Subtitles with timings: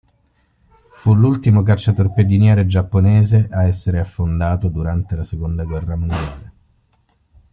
[0.93, 6.51] Fu l'ultimo cacciatorpediniere giapponese a essere affondato durante la seconda guerra mondiale.